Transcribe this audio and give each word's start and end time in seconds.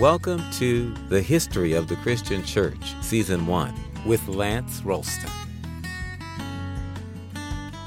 Welcome 0.00 0.42
to 0.52 0.94
The 1.10 1.20
History 1.20 1.74
of 1.74 1.86
the 1.86 1.96
Christian 1.96 2.42
Church, 2.42 2.94
Season 3.02 3.46
1, 3.46 3.74
with 4.06 4.26
Lance 4.28 4.80
Ralston. 4.82 5.28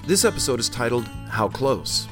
This 0.05 0.23
episode 0.23 0.59
is 0.59 0.69
titled 0.69 1.07
How 1.27 1.47
Close? 1.47 2.07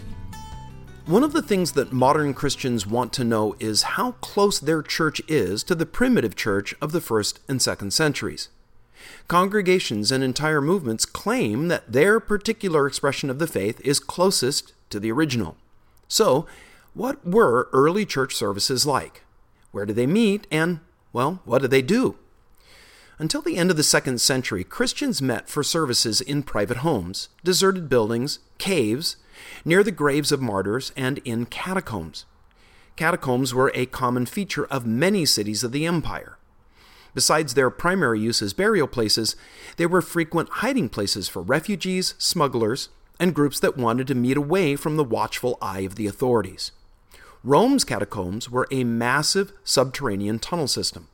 One 1.06 1.24
of 1.24 1.34
the 1.34 1.44
things 1.44 1.74
that 1.74 1.94
modern 1.94 2.34
Christians 2.34 2.88
want 2.88 3.14
to 3.14 3.24
know 3.24 3.56
is 3.60 3.84
how 3.84 4.14
close 4.14 4.60
their 4.60 4.82
church 4.82 5.22
is 5.28 5.64
to 5.66 5.76
the 5.76 5.86
primitive 5.86 6.36
church 6.36 6.74
of 6.82 6.94
the 6.94 7.02
first 7.02 7.40
and 7.48 7.62
second 7.62 7.92
centuries. 7.94 8.50
Congregations 9.28 10.12
and 10.12 10.24
entire 10.24 10.62
movements 10.62 11.06
claim 11.06 11.68
that 11.68 11.92
their 11.92 12.20
particular 12.20 12.88
expression 12.88 13.30
of 13.30 13.38
the 13.38 13.46
faith 13.46 13.80
is 13.82 14.00
closest 14.00 14.74
to 14.90 15.00
the 15.00 15.12
original. 15.12 15.58
So, 16.08 16.48
what 16.96 17.24
were 17.24 17.70
early 17.72 18.08
church 18.08 18.34
services 18.34 18.84
like? 18.84 19.22
Where 19.72 19.86
do 19.86 19.94
they 19.94 20.08
meet? 20.08 20.48
And, 20.52 20.80
well, 21.14 21.42
what 21.46 21.62
do 21.62 21.68
they 21.68 21.82
do? 21.82 22.18
Until 23.20 23.42
the 23.42 23.58
end 23.58 23.70
of 23.70 23.78
the 23.78 23.84
second 23.84 24.20
century, 24.20 24.64
Christians 24.64 25.22
met 25.22 25.48
for 25.48 25.64
services 25.64 26.22
in 26.22 26.44
private 26.44 26.78
homes, 26.78 27.30
deserted 27.44 27.88
buildings, 27.88 28.40
caves, 28.58 29.18
near 29.64 29.84
the 29.84 29.92
graves 29.92 30.32
of 30.32 30.42
martyrs, 30.42 30.92
and 30.96 31.20
in 31.20 31.46
catacombs. 31.46 32.26
Catacombs 32.96 33.54
were 33.54 33.72
a 33.76 33.86
common 33.86 34.26
feature 34.26 34.66
of 34.66 34.86
many 34.86 35.26
cities 35.26 35.64
of 35.64 35.72
the 35.72 35.86
empire. 35.86 36.38
Besides 37.14 37.54
their 37.54 37.70
primary 37.70 38.20
use 38.20 38.42
as 38.42 38.54
burial 38.54 38.88
places, 38.88 39.36
they 39.78 39.86
were 39.86 40.02
frequent 40.02 40.50
hiding 40.50 40.90
places 40.90 41.28
for 41.28 41.42
refugees, 41.42 42.16
smugglers, 42.18 42.90
and 43.20 43.36
groups 43.36 43.60
that 43.60 43.78
wanted 43.78 44.08
to 44.08 44.16
meet 44.16 44.38
away 44.38 44.76
from 44.76 44.98
the 44.98 45.04
watchful 45.04 45.58
eye 45.62 45.82
of 45.82 45.96
the 45.96 46.08
authorities. 46.08 46.72
Rome's 47.44 47.84
catacombs 47.84 48.50
were 48.50 48.68
a 48.70 48.84
massive 48.84 49.52
subterranean 49.64 50.40
tunnel 50.40 50.68
system. 50.68 51.08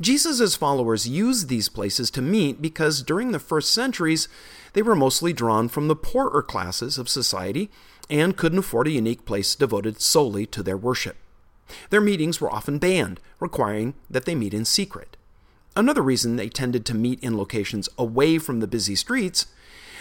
Jesus' 0.00 0.56
followers 0.56 1.06
used 1.06 1.48
these 1.48 1.68
places 1.68 2.10
to 2.12 2.22
meet 2.22 2.62
because 2.62 3.02
during 3.02 3.32
the 3.32 3.38
first 3.38 3.72
centuries, 3.72 4.26
they 4.72 4.80
were 4.80 4.96
mostly 4.96 5.34
drawn 5.34 5.68
from 5.68 5.88
the 5.88 5.96
poorer 5.96 6.42
classes 6.42 6.96
of 6.96 7.10
society 7.10 7.70
and 8.08 8.36
couldn't 8.36 8.60
afford 8.60 8.86
a 8.86 8.92
unique 8.92 9.26
place 9.26 9.54
devoted 9.54 10.00
solely 10.00 10.46
to 10.46 10.62
their 10.62 10.78
worship. 10.78 11.16
Their 11.90 12.00
meetings 12.00 12.40
were 12.40 12.52
often 12.52 12.78
banned, 12.78 13.20
requiring 13.38 13.94
that 14.10 14.24
they 14.24 14.34
meet 14.34 14.54
in 14.54 14.64
secret. 14.64 15.16
Another 15.76 16.02
reason 16.02 16.36
they 16.36 16.48
tended 16.48 16.84
to 16.86 16.94
meet 16.94 17.20
in 17.20 17.36
locations 17.36 17.88
away 17.98 18.38
from 18.38 18.60
the 18.60 18.66
busy 18.66 18.94
streets 18.94 19.46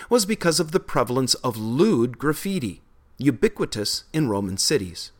was 0.10 0.26
because 0.26 0.60
of 0.60 0.72
the 0.72 0.80
prevalence 0.80 1.34
of 1.36 1.58
lewd 1.58 2.18
graffiti, 2.18 2.82
ubiquitous 3.22 4.06
in 4.14 4.30
Roman 4.30 4.58
cities. 4.58 5.12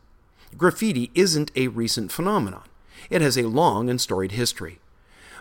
Graffiti 0.56 1.10
isn't 1.14 1.50
a 1.56 1.68
recent 1.68 2.12
phenomenon, 2.12 2.64
it 3.10 3.22
has 3.22 3.36
a 3.36 3.48
long 3.48 3.88
and 3.88 4.00
storied 4.00 4.32
history. 4.32 4.78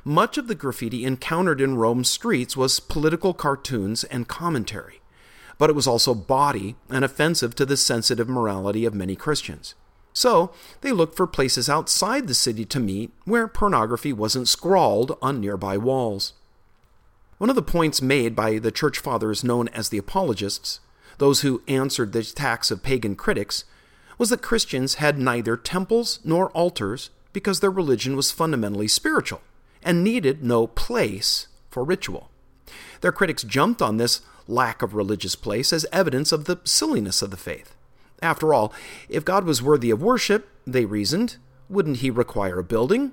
Much 0.03 0.37
of 0.37 0.47
the 0.47 0.55
graffiti 0.55 1.05
encountered 1.05 1.61
in 1.61 1.75
Rome's 1.75 2.09
streets 2.09 2.57
was 2.57 2.79
political 2.79 3.33
cartoons 3.33 4.03
and 4.05 4.27
commentary, 4.27 5.01
but 5.57 5.69
it 5.69 5.75
was 5.75 5.85
also 5.85 6.15
bawdy 6.15 6.75
and 6.89 7.05
offensive 7.05 7.53
to 7.55 7.65
the 7.65 7.77
sensitive 7.77 8.27
morality 8.27 8.83
of 8.83 8.95
many 8.95 9.15
Christians. 9.15 9.75
So 10.13 10.51
they 10.81 10.91
looked 10.91 11.15
for 11.15 11.27
places 11.27 11.69
outside 11.69 12.27
the 12.27 12.33
city 12.33 12.65
to 12.65 12.79
meet 12.79 13.11
where 13.25 13.47
pornography 13.47 14.11
wasn't 14.11 14.47
scrawled 14.47 15.17
on 15.21 15.39
nearby 15.39 15.77
walls. 15.77 16.33
One 17.37 17.49
of 17.49 17.55
the 17.55 17.61
points 17.61 18.01
made 18.01 18.35
by 18.35 18.59
the 18.59 18.71
church 18.71 18.99
fathers 18.99 19.43
known 19.43 19.67
as 19.69 19.89
the 19.89 19.97
apologists, 19.97 20.79
those 21.21 21.41
who 21.41 21.61
answered 21.67 22.13
the 22.13 22.19
attacks 22.19 22.71
of 22.71 22.81
pagan 22.81 23.15
critics, 23.15 23.63
was 24.17 24.31
that 24.31 24.41
Christians 24.41 24.95
had 24.95 25.19
neither 25.19 25.55
temples 25.55 26.19
nor 26.23 26.49
altars 26.49 27.11
because 27.31 27.59
their 27.59 27.69
religion 27.69 28.15
was 28.15 28.31
fundamentally 28.31 28.87
spiritual 28.87 29.41
and 29.83 30.03
needed 30.03 30.43
no 30.43 30.65
place 30.65 31.45
for 31.69 31.83
ritual. 31.83 32.31
Their 33.01 33.11
critics 33.11 33.43
jumped 33.43 33.83
on 33.83 33.97
this 33.97 34.21
lack 34.47 34.81
of 34.81 34.95
religious 34.95 35.35
place 35.35 35.71
as 35.71 35.85
evidence 35.91 36.31
of 36.31 36.45
the 36.45 36.59
silliness 36.63 37.21
of 37.21 37.29
the 37.29 37.37
faith. 37.37 37.75
After 38.23 38.51
all, 38.51 38.73
if 39.07 39.23
God 39.23 39.43
was 39.43 39.61
worthy 39.61 39.91
of 39.91 40.01
worship, 40.01 40.49
they 40.65 40.85
reasoned, 40.85 41.37
wouldn't 41.69 41.97
he 41.97 42.09
require 42.09 42.57
a 42.57 42.63
building? 42.63 43.11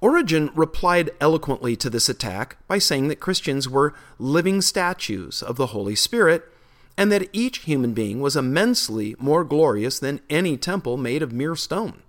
Origen 0.00 0.50
replied 0.54 1.10
eloquently 1.20 1.76
to 1.76 1.90
this 1.90 2.08
attack 2.08 2.56
by 2.66 2.78
saying 2.78 3.08
that 3.08 3.20
Christians 3.20 3.68
were 3.68 3.92
living 4.18 4.62
statues 4.62 5.42
of 5.42 5.56
the 5.56 5.66
Holy 5.66 5.94
Spirit 5.94 6.50
and 6.96 7.12
that 7.12 7.28
each 7.32 7.58
human 7.58 7.92
being 7.92 8.20
was 8.20 8.36
immensely 8.36 9.14
more 9.18 9.44
glorious 9.44 9.98
than 9.98 10.20
any 10.30 10.56
temple 10.56 10.96
made 10.96 11.22
of 11.22 11.32
mere 11.32 11.56
stone. 11.56 12.02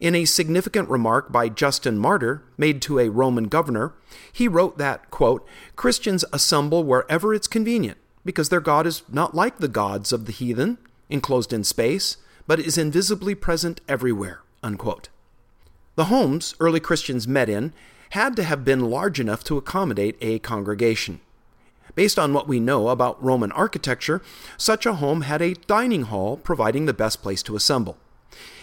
In 0.00 0.14
a 0.14 0.24
significant 0.24 0.88
remark 0.88 1.30
by 1.30 1.48
Justin 1.48 1.98
Martyr, 1.98 2.42
made 2.58 2.82
to 2.82 2.98
a 2.98 3.08
Roman 3.08 3.44
governor, 3.44 3.94
he 4.32 4.48
wrote 4.48 4.76
that, 4.78 5.10
quote, 5.10 5.46
Christians 5.76 6.24
assemble 6.32 6.82
wherever 6.82 7.32
it's 7.32 7.46
convenient, 7.46 7.98
because 8.24 8.48
their 8.48 8.60
God 8.60 8.86
is 8.86 9.02
not 9.08 9.34
like 9.34 9.58
the 9.58 9.68
gods 9.68 10.12
of 10.12 10.26
the 10.26 10.32
heathen, 10.32 10.78
enclosed 11.08 11.52
in 11.52 11.62
space, 11.62 12.16
but 12.46 12.58
is 12.58 12.76
invisibly 12.76 13.34
present 13.34 13.80
everywhere. 13.88 14.40
Unquote. 14.62 15.08
The 15.94 16.06
homes 16.06 16.54
early 16.58 16.80
Christians 16.80 17.28
met 17.28 17.48
in 17.48 17.72
had 18.10 18.34
to 18.36 18.42
have 18.42 18.64
been 18.64 18.90
large 18.90 19.20
enough 19.20 19.44
to 19.44 19.56
accommodate 19.56 20.16
a 20.20 20.38
congregation. 20.40 21.20
Based 21.94 22.18
on 22.18 22.32
what 22.32 22.48
we 22.48 22.58
know 22.58 22.88
about 22.88 23.22
Roman 23.22 23.52
architecture, 23.52 24.20
such 24.56 24.84
a 24.84 24.94
home 24.94 25.22
had 25.22 25.40
a 25.40 25.54
dining 25.54 26.02
hall 26.02 26.36
providing 26.36 26.86
the 26.86 26.92
best 26.92 27.22
place 27.22 27.42
to 27.44 27.56
assemble. 27.56 27.96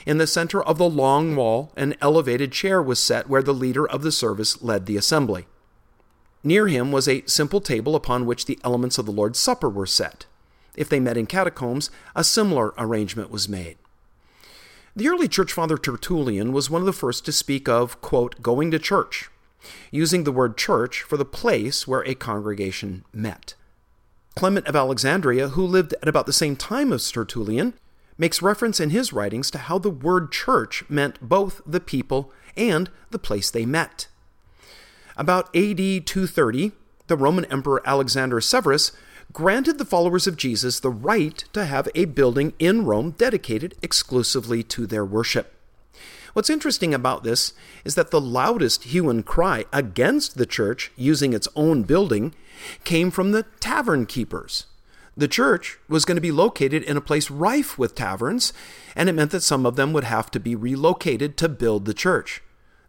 In 0.05 0.17
the 0.17 0.27
center 0.27 0.61
of 0.61 0.77
the 0.77 0.89
long 0.89 1.35
wall, 1.35 1.71
an 1.77 1.95
elevated 2.01 2.51
chair 2.51 2.81
was 2.81 2.99
set 2.99 3.29
where 3.29 3.43
the 3.43 3.53
leader 3.53 3.87
of 3.87 4.01
the 4.01 4.11
service 4.11 4.61
led 4.61 4.85
the 4.85 4.97
assembly. 4.97 5.45
Near 6.43 6.67
him 6.67 6.91
was 6.91 7.07
a 7.07 7.23
simple 7.27 7.61
table 7.61 7.95
upon 7.95 8.25
which 8.25 8.45
the 8.45 8.59
elements 8.63 8.97
of 8.97 9.05
the 9.05 9.11
Lord's 9.11 9.39
Supper 9.39 9.69
were 9.69 9.85
set. 9.85 10.25
If 10.75 10.89
they 10.89 10.99
met 10.99 11.17
in 11.17 11.27
catacombs, 11.27 11.91
a 12.15 12.23
similar 12.23 12.73
arrangement 12.77 13.29
was 13.29 13.47
made. 13.47 13.77
The 14.95 15.07
early 15.07 15.27
church 15.27 15.53
father 15.53 15.77
Tertullian 15.77 16.51
was 16.51 16.69
one 16.69 16.81
of 16.81 16.85
the 16.85 16.93
first 16.93 17.23
to 17.25 17.31
speak 17.31 17.69
of, 17.69 18.01
quote, 18.01 18.41
going 18.41 18.71
to 18.71 18.79
church, 18.79 19.29
using 19.91 20.23
the 20.23 20.31
word 20.31 20.57
church 20.57 21.01
for 21.01 21.17
the 21.17 21.25
place 21.25 21.87
where 21.87 22.05
a 22.07 22.15
congregation 22.15 23.03
met. 23.13 23.55
Clement 24.35 24.67
of 24.67 24.75
Alexandria, 24.75 25.49
who 25.49 25.65
lived 25.65 25.93
at 26.01 26.07
about 26.07 26.25
the 26.25 26.33
same 26.33 26.55
time 26.55 26.93
as 26.93 27.09
Tertullian, 27.11 27.73
makes 28.17 28.41
reference 28.41 28.79
in 28.79 28.91
his 28.91 29.11
writings 29.11 29.51
to 29.51 29.57
how 29.57 29.77
the 29.77 29.89
word 29.89 30.31
church 30.31 30.83
meant 30.89 31.21
both 31.21 31.61
the 31.65 31.79
people 31.79 32.31
and 32.55 32.89
the 33.09 33.19
place 33.19 33.49
they 33.49 33.65
met. 33.65 34.07
About 35.17 35.55
AD 35.55 35.77
230, 35.77 36.71
the 37.07 37.17
Roman 37.17 37.45
Emperor 37.45 37.81
Alexander 37.85 38.39
Severus 38.39 38.91
granted 39.33 39.77
the 39.77 39.85
followers 39.85 40.27
of 40.27 40.37
Jesus 40.37 40.79
the 40.79 40.89
right 40.89 41.43
to 41.53 41.65
have 41.65 41.89
a 41.95 42.05
building 42.05 42.53
in 42.59 42.85
Rome 42.85 43.11
dedicated 43.11 43.75
exclusively 43.81 44.63
to 44.63 44.85
their 44.85 45.05
worship. 45.05 45.53
What's 46.33 46.49
interesting 46.49 46.93
about 46.93 47.23
this 47.23 47.53
is 47.83 47.95
that 47.95 48.11
the 48.11 48.21
loudest 48.21 48.85
hue 48.85 49.09
and 49.09 49.25
cry 49.25 49.65
against 49.73 50.37
the 50.37 50.45
church 50.45 50.91
using 50.95 51.33
its 51.33 51.47
own 51.55 51.83
building 51.83 52.33
came 52.83 53.11
from 53.11 53.31
the 53.31 53.43
tavern 53.59 54.05
keepers. 54.05 54.65
The 55.17 55.27
church 55.27 55.77
was 55.89 56.05
going 56.05 56.15
to 56.15 56.21
be 56.21 56.31
located 56.31 56.83
in 56.83 56.95
a 56.95 57.01
place 57.01 57.29
rife 57.29 57.77
with 57.77 57.95
taverns, 57.95 58.53
and 58.95 59.09
it 59.09 59.13
meant 59.13 59.31
that 59.31 59.43
some 59.43 59.65
of 59.65 59.75
them 59.75 59.91
would 59.91 60.05
have 60.05 60.31
to 60.31 60.39
be 60.39 60.55
relocated 60.55 61.35
to 61.37 61.49
build 61.49 61.85
the 61.85 61.93
church. 61.93 62.41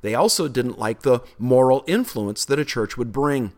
They 0.02 0.14
also 0.14 0.46
didn't 0.46 0.78
like 0.78 1.02
the 1.02 1.20
moral 1.38 1.84
influence 1.86 2.44
that 2.44 2.60
a 2.60 2.64
church 2.64 2.96
would 2.96 3.12
bring. 3.12 3.52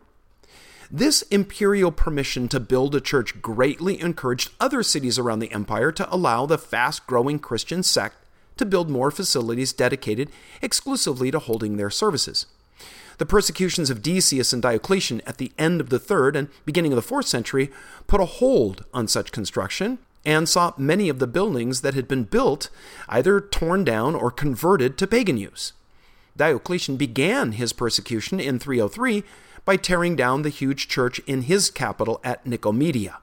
This 0.89 1.23
imperial 1.23 1.91
permission 1.91 2.47
to 2.49 2.59
build 2.59 2.95
a 2.95 3.01
church 3.01 3.41
greatly 3.41 3.99
encouraged 3.99 4.51
other 4.59 4.83
cities 4.83 5.17
around 5.17 5.39
the 5.39 5.51
empire 5.51 5.91
to 5.91 6.13
allow 6.13 6.45
the 6.45 6.59
fast 6.59 7.07
growing 7.07 7.39
Christian 7.39 7.81
sect 7.81 8.17
to 8.57 8.65
build 8.65 8.89
more 8.89 9.11
facilities 9.11 9.73
dedicated 9.73 10.29
exclusively 10.61 11.31
to 11.31 11.39
holding 11.39 11.77
their 11.77 11.89
services. 11.89 12.45
The 13.17 13.25
persecutions 13.25 13.89
of 13.89 14.01
Decius 14.01 14.51
and 14.51 14.61
Diocletian 14.61 15.21
at 15.25 15.37
the 15.37 15.51
end 15.57 15.79
of 15.79 15.89
the 15.89 15.99
third 15.99 16.35
and 16.35 16.49
beginning 16.65 16.91
of 16.91 16.97
the 16.97 17.01
fourth 17.01 17.27
century 17.27 17.71
put 18.07 18.19
a 18.19 18.25
hold 18.25 18.83
on 18.93 19.07
such 19.07 19.31
construction 19.31 19.99
and 20.25 20.49
saw 20.49 20.73
many 20.77 21.07
of 21.07 21.19
the 21.19 21.27
buildings 21.27 21.81
that 21.81 21.93
had 21.93 22.07
been 22.07 22.23
built 22.23 22.69
either 23.07 23.39
torn 23.39 23.83
down 23.83 24.15
or 24.15 24.31
converted 24.31 24.97
to 24.97 25.07
pagan 25.07 25.37
use. 25.37 25.73
Diocletian 26.35 26.97
began 26.97 27.53
his 27.53 27.71
persecution 27.71 28.39
in 28.39 28.59
303 28.59 29.23
by 29.63 29.77
tearing 29.77 30.15
down 30.15 30.41
the 30.41 30.49
huge 30.49 30.87
church 30.87 31.19
in 31.19 31.43
his 31.43 31.69
capital 31.69 32.19
at 32.23 32.43
Nicomedia. 32.45 33.17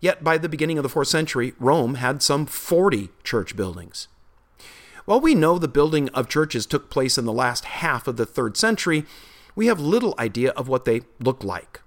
Yet 0.00 0.22
by 0.22 0.38
the 0.38 0.48
beginning 0.48 0.78
of 0.78 0.82
the 0.82 0.88
fourth 0.88 1.08
century, 1.08 1.54
Rome 1.58 1.94
had 1.94 2.22
some 2.22 2.46
40 2.46 3.10
church 3.24 3.56
buildings. 3.56 4.08
While 5.04 5.20
we 5.20 5.34
know 5.34 5.58
the 5.58 5.68
building 5.68 6.08
of 6.10 6.28
churches 6.28 6.64
took 6.64 6.88
place 6.88 7.18
in 7.18 7.24
the 7.24 7.32
last 7.32 7.64
half 7.64 8.06
of 8.06 8.16
the 8.16 8.26
third 8.26 8.56
century, 8.56 9.04
we 9.56 9.66
have 9.66 9.80
little 9.80 10.14
idea 10.18 10.50
of 10.50 10.68
what 10.68 10.84
they 10.84 11.02
looked 11.18 11.44
like. 11.44 11.80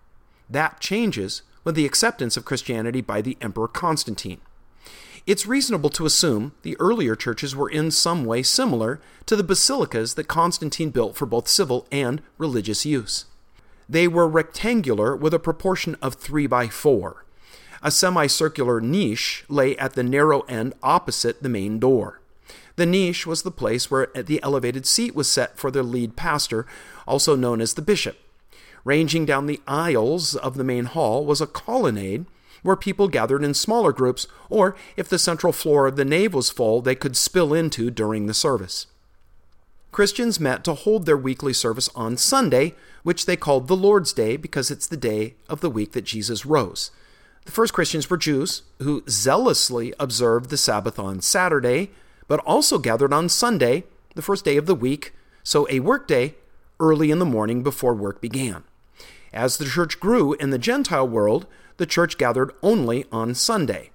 That 0.50 0.80
changes 0.80 1.42
with 1.64 1.76
the 1.76 1.86
acceptance 1.86 2.36
of 2.36 2.46
Christianity 2.46 3.02
by 3.02 3.22
the 3.22 3.38
Emperor 3.42 3.70
Constantine. 3.70 4.42
It's 5.26 5.48
reasonable 5.48 5.90
to 5.92 6.06
assume 6.06 6.54
the 6.62 6.78
earlier 6.80 7.16
churches 7.16 7.56
were 7.56 7.70
in 7.70 7.90
some 7.90 8.26
way 8.26 8.44
similar 8.44 9.02
to 9.26 9.36
the 9.36 9.44
basilicas 9.44 10.14
that 10.16 10.28
Constantine 10.28 10.92
built 10.92 11.16
for 11.16 11.26
both 11.26 11.48
civil 11.48 11.88
and 11.92 12.22
religious 12.38 12.86
use. 12.86 13.26
They 13.90 14.08
were 14.08 14.28
rectangular 14.28 15.16
with 15.16 15.34
a 15.34 15.40
proportion 15.40 15.96
of 16.02 16.16
3 16.16 16.46
by 16.48 16.68
4. 16.68 17.26
A 17.82 17.92
semicircular 17.92 18.82
niche 18.82 19.46
lay 19.48 19.76
at 19.78 19.94
the 19.94 20.04
narrow 20.04 20.42
end 20.42 20.74
opposite 20.84 21.42
the 21.42 21.50
main 21.50 21.80
door. 21.80 22.20
The 22.76 22.86
niche 22.86 23.26
was 23.26 23.44
the 23.44 23.52
place 23.52 23.90
where 23.90 24.08
the 24.14 24.42
elevated 24.44 24.86
seat 24.86 25.16
was 25.16 25.30
set 25.30 25.58
for 25.58 25.72
the 25.72 25.84
lead 25.84 26.16
pastor, 26.16 26.66
also 27.08 27.36
known 27.36 27.62
as 27.62 27.74
the 27.74 27.82
bishop. 27.82 28.18
Ranging 28.84 29.26
down 29.26 29.46
the 29.46 29.62
aisles 29.68 30.36
of 30.36 30.56
the 30.56 30.64
main 30.64 30.86
hall 30.86 31.26
was 31.26 31.42
a 31.42 31.48
colonnade 31.48 32.26
where 32.62 32.76
people 32.76 33.08
gathered 33.08 33.44
in 33.44 33.54
smaller 33.54 33.92
groups, 33.92 34.28
or 34.50 34.76
if 34.98 35.08
the 35.08 35.20
central 35.20 35.54
floor 35.54 35.86
of 35.86 35.96
the 35.96 36.06
nave 36.06 36.34
was 36.34 36.50
full, 36.50 36.82
they 36.82 36.96
could 36.96 37.16
spill 37.16 37.54
into 37.54 37.92
during 37.92 38.26
the 38.26 38.34
service. 38.34 38.88
Christians 39.92 40.40
met 40.40 40.64
to 40.66 40.74
hold 40.74 41.06
their 41.06 41.16
weekly 41.16 41.54
service 41.54 41.90
on 41.96 42.18
Sunday, 42.18 42.74
which 43.04 43.26
they 43.26 43.38
called 43.38 43.68
the 43.68 43.78
Lord's 43.78 44.12
Day 44.12 44.36
because 44.36 44.70
it's 44.70 44.88
the 44.88 44.98
day 44.98 45.36
of 45.48 45.62
the 45.62 45.70
week 45.70 45.94
that 45.94 46.04
Jesus 46.04 46.46
rose. 46.46 46.92
The 47.46 47.52
first 47.52 47.74
Christians 47.74 48.10
were 48.10 48.18
Jews 48.18 48.64
who 48.80 49.04
zealously 49.08 49.94
observed 50.00 50.50
the 50.50 50.58
Sabbath 50.58 51.00
on 51.00 51.22
Saturday, 51.22 51.92
but 52.28 52.40
also 52.40 52.78
gathered 52.78 53.14
on 53.14 53.30
Sunday, 53.30 53.84
the 54.16 54.22
first 54.22 54.46
day 54.46 54.58
of 54.58 54.66
the 54.66 54.76
week, 54.76 55.14
so 55.44 55.68
a 55.70 55.80
workday 55.80 56.36
early 56.80 57.12
in 57.12 57.20
the 57.20 57.26
morning 57.26 57.64
before 57.64 57.94
work 57.94 58.22
began. 58.22 58.64
As 59.34 59.58
the 59.58 59.66
church 59.66 60.00
grew 60.00 60.34
in 60.34 60.50
the 60.50 60.58
Gentile 60.58 61.08
world, 61.08 61.46
the 61.78 61.86
church 61.86 62.18
gathered 62.18 62.52
only 62.64 63.06
on 63.12 63.36
Sunday. 63.36 63.92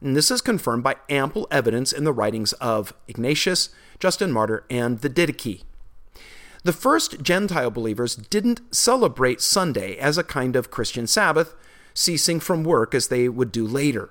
And 0.00 0.16
this 0.16 0.30
is 0.30 0.40
confirmed 0.40 0.82
by 0.82 0.96
ample 1.08 1.46
evidence 1.50 1.92
in 1.92 2.02
the 2.04 2.12
writings 2.12 2.52
of 2.54 2.92
Ignatius, 3.06 3.68
Justin 4.00 4.32
Martyr, 4.32 4.64
and 4.68 5.00
the 5.00 5.08
Didache. 5.08 5.62
The 6.64 6.72
first 6.72 7.22
Gentile 7.22 7.70
believers 7.70 8.16
didn't 8.16 8.60
celebrate 8.74 9.40
Sunday 9.40 9.96
as 9.96 10.18
a 10.18 10.24
kind 10.24 10.56
of 10.56 10.70
Christian 10.70 11.06
Sabbath, 11.06 11.54
ceasing 11.94 12.40
from 12.40 12.64
work 12.64 12.94
as 12.94 13.08
they 13.08 13.28
would 13.28 13.52
do 13.52 13.66
later. 13.66 14.10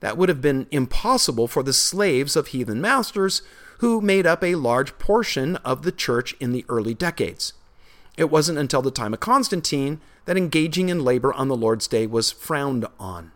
That 0.00 0.16
would 0.16 0.28
have 0.28 0.40
been 0.40 0.66
impossible 0.70 1.48
for 1.48 1.62
the 1.62 1.72
slaves 1.72 2.36
of 2.36 2.48
heathen 2.48 2.80
masters 2.80 3.42
who 3.78 4.00
made 4.00 4.26
up 4.26 4.42
a 4.42 4.54
large 4.56 4.98
portion 4.98 5.56
of 5.56 5.82
the 5.82 5.92
church 5.92 6.34
in 6.40 6.52
the 6.52 6.64
early 6.68 6.94
decades. 6.94 7.52
It 8.16 8.30
wasn't 8.30 8.58
until 8.58 8.82
the 8.82 8.90
time 8.90 9.14
of 9.14 9.20
Constantine 9.20 10.00
that 10.24 10.36
engaging 10.36 10.88
in 10.88 11.04
labor 11.04 11.32
on 11.32 11.48
the 11.48 11.56
Lord's 11.56 11.86
Day 11.86 12.06
was 12.06 12.32
frowned 12.32 12.86
on. 12.98 13.32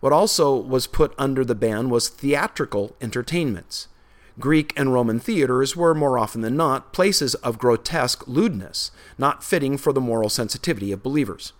What 0.00 0.12
also 0.12 0.54
was 0.54 0.86
put 0.86 1.14
under 1.18 1.44
the 1.44 1.54
ban 1.54 1.88
was 1.88 2.08
theatrical 2.08 2.96
entertainments. 3.00 3.88
Greek 4.38 4.72
and 4.76 4.92
Roman 4.92 5.18
theaters 5.18 5.74
were 5.74 5.94
more 5.94 6.18
often 6.18 6.40
than 6.42 6.56
not 6.56 6.92
places 6.92 7.34
of 7.36 7.58
grotesque 7.58 8.26
lewdness, 8.28 8.92
not 9.16 9.42
fitting 9.42 9.76
for 9.76 9.92
the 9.92 10.00
moral 10.00 10.28
sensitivity 10.28 10.92
of 10.92 11.02
believers. 11.02 11.52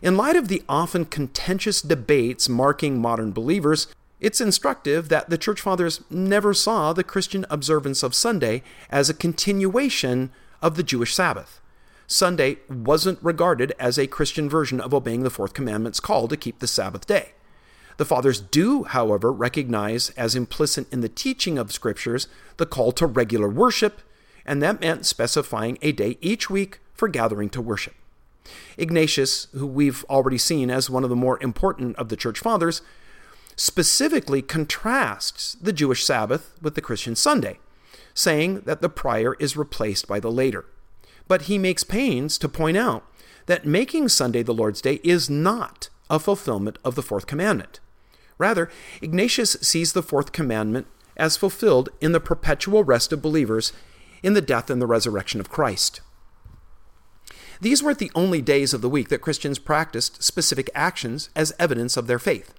In 0.00 0.16
light 0.16 0.36
of 0.36 0.48
the 0.48 0.62
often 0.68 1.04
contentious 1.06 1.82
debates 1.82 2.48
marking 2.48 3.00
modern 3.00 3.32
believers, 3.32 3.88
it's 4.20 4.40
instructive 4.40 5.08
that 5.08 5.28
the 5.28 5.38
Church 5.38 5.60
Fathers 5.60 6.02
never 6.08 6.54
saw 6.54 6.92
the 6.92 7.04
Christian 7.04 7.44
observance 7.50 8.02
of 8.04 8.14
Sunday 8.14 8.62
as 8.90 9.10
a 9.10 9.14
continuation 9.14 10.30
of 10.62 10.76
the 10.76 10.84
Jewish 10.84 11.14
Sabbath. 11.14 11.60
Sunday 12.06 12.58
wasn't 12.68 13.22
regarded 13.22 13.72
as 13.78 13.98
a 13.98 14.06
Christian 14.06 14.48
version 14.48 14.80
of 14.80 14.94
obeying 14.94 15.24
the 15.24 15.30
fourth 15.30 15.52
commandment's 15.52 16.00
call 16.00 16.28
to 16.28 16.36
keep 16.36 16.60
the 16.60 16.66
Sabbath 16.66 17.06
day. 17.06 17.32
The 17.96 18.04
Fathers 18.04 18.40
do, 18.40 18.84
however, 18.84 19.32
recognize 19.32 20.10
as 20.10 20.36
implicit 20.36 20.90
in 20.92 21.00
the 21.00 21.08
teaching 21.08 21.58
of 21.58 21.72
Scriptures 21.72 22.28
the 22.56 22.66
call 22.66 22.92
to 22.92 23.06
regular 23.06 23.48
worship, 23.48 24.00
and 24.46 24.62
that 24.62 24.80
meant 24.80 25.06
specifying 25.06 25.76
a 25.82 25.90
day 25.90 26.16
each 26.20 26.48
week 26.48 26.78
for 26.94 27.08
gathering 27.08 27.50
to 27.50 27.60
worship. 27.60 27.94
Ignatius, 28.76 29.48
who 29.52 29.66
we've 29.66 30.04
already 30.10 30.38
seen 30.38 30.70
as 30.70 30.90
one 30.90 31.04
of 31.04 31.10
the 31.10 31.16
more 31.16 31.42
important 31.42 31.96
of 31.96 32.08
the 32.08 32.16
Church 32.16 32.38
Fathers, 32.38 32.82
specifically 33.56 34.42
contrasts 34.42 35.56
the 35.60 35.72
Jewish 35.72 36.04
Sabbath 36.04 36.54
with 36.62 36.74
the 36.74 36.80
Christian 36.80 37.16
Sunday 37.16 37.58
saying 38.18 38.62
that 38.62 38.82
the 38.82 38.88
prior 38.88 39.34
is 39.34 39.56
replaced 39.56 40.08
by 40.08 40.18
the 40.18 40.30
later. 40.30 40.64
But 41.28 41.42
he 41.42 41.56
makes 41.56 41.84
pains 41.84 42.36
to 42.38 42.48
point 42.48 42.76
out 42.76 43.04
that 43.46 43.64
making 43.64 44.08
Sunday 44.08 44.42
the 44.42 44.52
Lord's 44.52 44.80
Day 44.80 44.98
is 45.04 45.30
not 45.30 45.88
a 46.10 46.18
fulfillment 46.18 46.78
of 46.84 46.96
the 46.96 47.02
fourth 47.02 47.28
commandment. 47.28 47.78
Rather, 48.36 48.68
Ignatius 49.00 49.52
sees 49.62 49.92
the 49.92 50.02
fourth 50.02 50.32
commandment 50.32 50.88
as 51.16 51.36
fulfilled 51.36 51.90
in 52.00 52.10
the 52.10 52.20
perpetual 52.20 52.82
rest 52.82 53.12
of 53.12 53.22
believers 53.22 53.72
in 54.22 54.34
the 54.34 54.40
death 54.40 54.68
and 54.68 54.82
the 54.82 54.86
resurrection 54.86 55.38
of 55.38 55.48
Christ. 55.48 56.00
These 57.60 57.82
weren't 57.82 57.98
the 57.98 58.12
only 58.14 58.40
days 58.40 58.72
of 58.72 58.82
the 58.82 58.88
week 58.88 59.08
that 59.08 59.20
Christians 59.20 59.58
practiced 59.58 60.22
specific 60.22 60.70
actions 60.74 61.30
as 61.34 61.54
evidence 61.58 61.96
of 61.96 62.06
their 62.06 62.18
faith. 62.18 62.54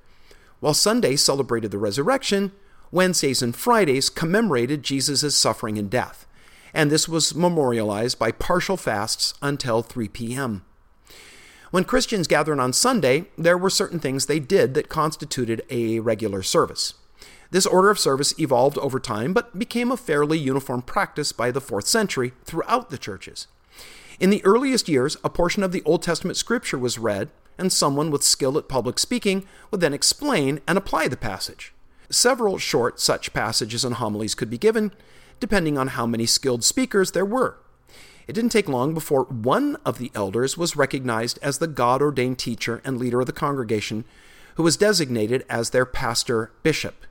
While 0.59 0.73
Sunday 0.73 1.15
celebrated 1.15 1.71
the 1.71 1.77
resurrection, 1.77 2.51
Wednesdays 2.91 3.41
and 3.41 3.55
Fridays 3.55 4.09
commemorated 4.09 4.83
Jesus' 4.83 5.35
suffering 5.35 5.77
and 5.77 5.89
death, 5.89 6.25
and 6.73 6.91
this 6.91 7.07
was 7.07 7.33
memorialized 7.33 8.19
by 8.19 8.31
partial 8.31 8.75
fasts 8.75 9.33
until 9.41 9.81
3 9.81 10.09
p.m. 10.09 10.65
When 11.71 11.83
Christians 11.83 12.27
gathered 12.27 12.59
on 12.59 12.73
Sunday, 12.73 13.25
there 13.37 13.57
were 13.57 13.69
certain 13.69 13.99
things 13.99 14.25
they 14.25 14.39
did 14.39 14.73
that 14.73 14.89
constituted 14.89 15.61
a 15.69 15.99
regular 15.99 16.41
service. 16.41 16.95
This 17.51 17.65
order 17.65 17.89
of 17.89 17.99
service 17.99 18.37
evolved 18.39 18.77
over 18.79 18.99
time 18.99 19.33
but 19.33 19.57
became 19.57 19.91
a 19.91 19.97
fairly 19.97 20.37
uniform 20.37 20.81
practice 20.81 21.31
by 21.31 21.51
the 21.51 21.61
4th 21.61 21.85
century 21.85 22.33
throughout 22.43 22.89
the 22.89 22.97
churches. 22.97 23.47
In 24.19 24.31
the 24.31 24.43
earliest 24.43 24.89
years, 24.89 25.15
a 25.23 25.29
portion 25.29 25.63
of 25.63 25.71
the 25.71 25.81
Old 25.85 26.03
Testament 26.03 26.35
scripture 26.35 26.77
was 26.77 26.99
read, 26.99 27.29
and 27.57 27.71
someone 27.71 28.11
with 28.11 28.21
skill 28.21 28.57
at 28.57 28.67
public 28.67 28.99
speaking 28.99 29.45
would 29.71 29.79
then 29.79 29.93
explain 29.93 30.59
and 30.67 30.77
apply 30.77 31.07
the 31.07 31.15
passage. 31.15 31.73
Several 32.09 32.57
short 32.57 32.99
such 32.99 33.31
passages 33.31 33.85
and 33.85 33.95
homilies 33.95 34.35
could 34.35 34.49
be 34.49 34.57
given, 34.57 34.91
depending 35.39 35.77
on 35.77 35.89
how 35.89 36.05
many 36.05 36.25
skilled 36.25 36.65
speakers 36.65 37.13
there 37.13 37.23
were. 37.23 37.59
It 38.27 38.33
didn't 38.33 38.51
take 38.51 38.67
long 38.67 38.93
before 38.93 39.23
one 39.23 39.77
of 39.85 39.99
the 39.99 40.11
elders 40.13 40.57
was 40.57 40.75
recognized 40.75 41.39
as 41.41 41.59
the 41.59 41.67
God 41.67 42.01
ordained 42.01 42.39
teacher 42.39 42.81
and 42.83 42.97
leader 42.97 43.21
of 43.21 43.25
the 43.25 43.31
congregation, 43.31 44.03
who 44.55 44.63
was 44.63 44.75
designated 44.75 45.45
as 45.49 45.69
their 45.69 45.85
pastor 45.85 46.51
bishop. 46.61 47.05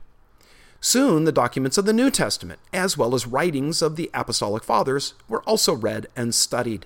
Soon, 0.79 1.23
the 1.23 1.31
documents 1.31 1.79
of 1.79 1.85
the 1.85 1.91
New 1.91 2.11
Testament, 2.11 2.59
as 2.71 2.97
well 2.97 3.15
as 3.15 3.25
writings 3.25 3.81
of 3.81 3.95
the 3.95 4.11
Apostolic 4.13 4.63
Fathers, 4.63 5.15
were 5.27 5.41
also 5.41 5.73
read 5.73 6.05
and 6.15 6.35
studied. 6.35 6.85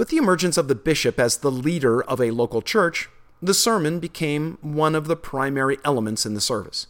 With 0.00 0.08
the 0.08 0.16
emergence 0.16 0.56
of 0.56 0.66
the 0.66 0.74
bishop 0.74 1.20
as 1.20 1.36
the 1.36 1.50
leader 1.50 2.02
of 2.02 2.22
a 2.22 2.30
local 2.30 2.62
church, 2.62 3.10
the 3.42 3.52
sermon 3.52 4.00
became 4.00 4.56
one 4.62 4.94
of 4.94 5.08
the 5.08 5.14
primary 5.14 5.76
elements 5.84 6.24
in 6.24 6.32
the 6.32 6.40
service. 6.40 6.86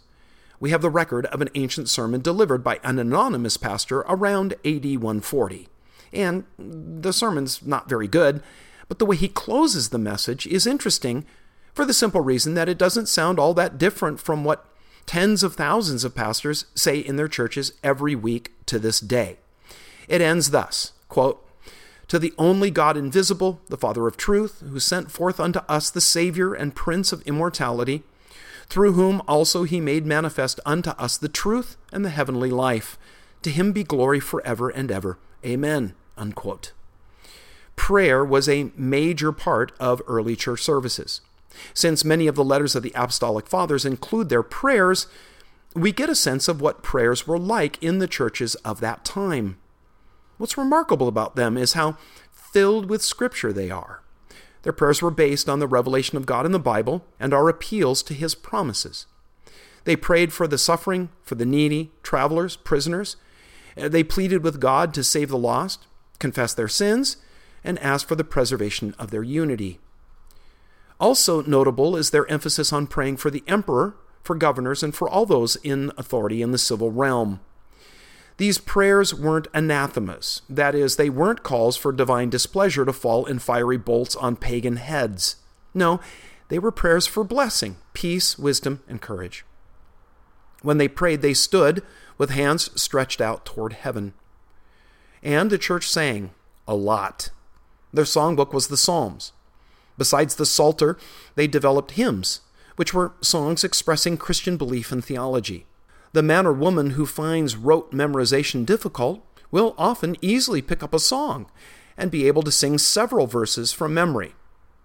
We 0.60 0.70
have 0.70 0.80
the 0.80 0.90
record 0.90 1.26
of 1.26 1.40
an 1.40 1.48
ancient 1.56 1.88
sermon 1.88 2.20
delivered 2.20 2.62
by 2.62 2.78
an 2.84 3.00
anonymous 3.00 3.56
pastor 3.56 4.04
around 4.08 4.52
AD 4.64 4.84
140. 4.84 5.66
And 6.12 6.44
the 6.56 7.12
sermon's 7.12 7.66
not 7.66 7.88
very 7.88 8.06
good, 8.06 8.44
but 8.86 9.00
the 9.00 9.06
way 9.06 9.16
he 9.16 9.26
closes 9.26 9.88
the 9.88 9.98
message 9.98 10.46
is 10.46 10.64
interesting 10.64 11.26
for 11.74 11.84
the 11.84 11.92
simple 11.92 12.20
reason 12.20 12.54
that 12.54 12.68
it 12.68 12.78
doesn't 12.78 13.08
sound 13.08 13.40
all 13.40 13.54
that 13.54 13.76
different 13.76 14.20
from 14.20 14.44
what 14.44 14.66
tens 15.06 15.42
of 15.42 15.54
thousands 15.54 16.04
of 16.04 16.14
pastors 16.14 16.66
say 16.76 17.00
in 17.00 17.16
their 17.16 17.26
churches 17.26 17.72
every 17.82 18.14
week 18.14 18.52
to 18.66 18.78
this 18.78 19.00
day. 19.00 19.38
It 20.06 20.20
ends 20.20 20.52
thus 20.52 20.92
quote, 21.08 21.44
to 22.10 22.18
the 22.18 22.34
only 22.36 22.72
God 22.72 22.96
invisible, 22.96 23.60
the 23.68 23.76
Father 23.76 24.08
of 24.08 24.16
truth, 24.16 24.64
who 24.68 24.80
sent 24.80 25.12
forth 25.12 25.38
unto 25.38 25.60
us 25.68 25.90
the 25.90 26.00
Savior 26.00 26.52
and 26.52 26.74
Prince 26.74 27.12
of 27.12 27.22
immortality, 27.22 28.02
through 28.68 28.94
whom 28.94 29.22
also 29.28 29.62
he 29.62 29.80
made 29.80 30.04
manifest 30.04 30.58
unto 30.66 30.90
us 30.90 31.16
the 31.16 31.28
truth 31.28 31.76
and 31.92 32.04
the 32.04 32.10
heavenly 32.10 32.50
life. 32.50 32.98
To 33.42 33.50
him 33.50 33.70
be 33.70 33.84
glory 33.84 34.18
forever 34.18 34.70
and 34.70 34.90
ever. 34.90 35.18
Amen. 35.46 35.94
Unquote. 36.18 36.72
Prayer 37.76 38.24
was 38.24 38.48
a 38.48 38.72
major 38.76 39.30
part 39.30 39.70
of 39.78 40.02
early 40.08 40.34
church 40.34 40.64
services. 40.64 41.20
Since 41.74 42.04
many 42.04 42.26
of 42.26 42.34
the 42.34 42.42
letters 42.42 42.74
of 42.74 42.82
the 42.82 42.92
Apostolic 42.96 43.46
Fathers 43.46 43.84
include 43.84 44.30
their 44.30 44.42
prayers, 44.42 45.06
we 45.76 45.92
get 45.92 46.10
a 46.10 46.16
sense 46.16 46.48
of 46.48 46.60
what 46.60 46.82
prayers 46.82 47.28
were 47.28 47.38
like 47.38 47.80
in 47.80 48.00
the 48.00 48.08
churches 48.08 48.56
of 48.56 48.80
that 48.80 49.04
time. 49.04 49.58
What's 50.40 50.56
remarkable 50.56 51.06
about 51.06 51.36
them 51.36 51.58
is 51.58 51.74
how 51.74 51.98
filled 52.32 52.88
with 52.88 53.02
Scripture 53.02 53.52
they 53.52 53.70
are. 53.70 54.00
Their 54.62 54.72
prayers 54.72 55.02
were 55.02 55.10
based 55.10 55.50
on 55.50 55.58
the 55.58 55.66
revelation 55.66 56.16
of 56.16 56.24
God 56.24 56.46
in 56.46 56.52
the 56.52 56.58
Bible 56.58 57.04
and 57.20 57.34
are 57.34 57.50
appeals 57.50 58.02
to 58.04 58.14
His 58.14 58.34
promises. 58.34 59.04
They 59.84 59.96
prayed 59.96 60.32
for 60.32 60.48
the 60.48 60.56
suffering, 60.56 61.10
for 61.22 61.34
the 61.34 61.44
needy, 61.44 61.92
travelers, 62.02 62.56
prisoners. 62.56 63.16
Uh, 63.76 63.90
they 63.90 64.02
pleaded 64.02 64.42
with 64.42 64.62
God 64.62 64.94
to 64.94 65.04
save 65.04 65.28
the 65.28 65.36
lost, 65.36 65.86
confess 66.18 66.54
their 66.54 66.68
sins, 66.68 67.18
and 67.62 67.78
ask 67.80 68.08
for 68.08 68.14
the 68.14 68.24
preservation 68.24 68.94
of 68.98 69.10
their 69.10 69.22
unity. 69.22 69.78
Also 70.98 71.42
notable 71.42 71.96
is 71.96 72.12
their 72.12 72.26
emphasis 72.32 72.72
on 72.72 72.86
praying 72.86 73.18
for 73.18 73.30
the 73.30 73.44
emperor, 73.46 73.94
for 74.22 74.36
governors, 74.36 74.82
and 74.82 74.94
for 74.94 75.06
all 75.06 75.26
those 75.26 75.56
in 75.56 75.92
authority 75.98 76.40
in 76.40 76.50
the 76.50 76.56
civil 76.56 76.90
realm. 76.90 77.40
These 78.40 78.56
prayers 78.56 79.12
weren't 79.12 79.48
anathemas, 79.52 80.40
that 80.48 80.74
is, 80.74 80.96
they 80.96 81.10
weren't 81.10 81.42
calls 81.42 81.76
for 81.76 81.92
divine 81.92 82.30
displeasure 82.30 82.86
to 82.86 82.92
fall 82.94 83.26
in 83.26 83.38
fiery 83.38 83.76
bolts 83.76 84.16
on 84.16 84.36
pagan 84.36 84.76
heads. 84.76 85.36
No, 85.74 86.00
they 86.48 86.58
were 86.58 86.72
prayers 86.72 87.06
for 87.06 87.22
blessing, 87.22 87.76
peace, 87.92 88.38
wisdom, 88.38 88.82
and 88.88 88.98
courage. 89.02 89.44
When 90.62 90.78
they 90.78 90.88
prayed, 90.88 91.20
they 91.20 91.34
stood 91.34 91.82
with 92.16 92.30
hands 92.30 92.70
stretched 92.80 93.20
out 93.20 93.44
toward 93.44 93.74
heaven. 93.74 94.14
And 95.22 95.50
the 95.50 95.58
church 95.58 95.86
sang 95.86 96.30
a 96.66 96.74
lot. 96.74 97.28
Their 97.92 98.06
songbook 98.06 98.54
was 98.54 98.68
the 98.68 98.78
Psalms. 98.78 99.32
Besides 99.98 100.36
the 100.36 100.46
Psalter, 100.46 100.96
they 101.34 101.46
developed 101.46 101.90
hymns, 101.90 102.40
which 102.76 102.94
were 102.94 103.12
songs 103.20 103.64
expressing 103.64 104.16
Christian 104.16 104.56
belief 104.56 104.92
and 104.92 105.04
theology. 105.04 105.66
The 106.12 106.22
man 106.22 106.46
or 106.46 106.52
woman 106.52 106.90
who 106.90 107.06
finds 107.06 107.56
rote 107.56 107.92
memorization 107.92 108.66
difficult 108.66 109.24
will 109.50 109.74
often 109.78 110.16
easily 110.20 110.62
pick 110.62 110.82
up 110.82 110.94
a 110.94 110.98
song 110.98 111.50
and 111.96 112.10
be 112.10 112.26
able 112.26 112.42
to 112.42 112.50
sing 112.50 112.78
several 112.78 113.26
verses 113.26 113.72
from 113.72 113.94
memory. 113.94 114.34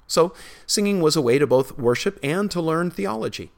So, 0.08 0.34
singing 0.68 1.02
was 1.02 1.16
a 1.16 1.22
way 1.22 1.40
to 1.40 1.48
both 1.48 1.78
worship 1.78 2.20
and 2.22 2.52
to 2.52 2.62
learn 2.62 2.92
theology. 2.92 3.52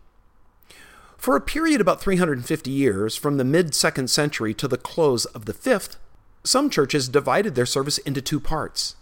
For 1.18 1.36
a 1.36 1.42
period 1.42 1.82
about 1.82 2.00
350 2.00 2.72
years, 2.72 3.16
from 3.16 3.38
the 3.38 3.44
mid 3.44 3.74
second 3.74 4.10
century 4.10 4.54
to 4.54 4.68
the 4.68 4.78
close 4.78 5.26
of 5.26 5.46
the 5.46 5.54
fifth, 5.54 5.98
some 6.44 6.70
churches 6.70 7.10
divided 7.10 7.56
their 7.56 7.66
service 7.66 7.98
into 8.00 8.22
two 8.22 8.40
parts. 8.40 8.96